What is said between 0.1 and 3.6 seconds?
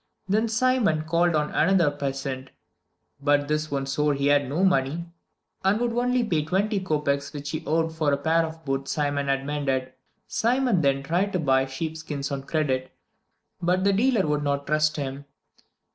Then Simon called on another peasant, but